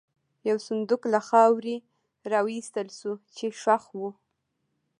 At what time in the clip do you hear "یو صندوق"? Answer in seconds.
0.49-1.01